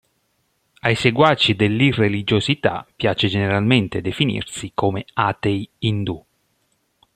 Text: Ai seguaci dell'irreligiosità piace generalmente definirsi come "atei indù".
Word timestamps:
Ai 0.79 0.95
seguaci 0.95 1.53
dell'irreligiosità 1.55 2.87
piace 2.95 3.27
generalmente 3.27 4.01
definirsi 4.01 4.71
come 4.73 5.05
"atei 5.13 5.69
indù". 5.77 6.25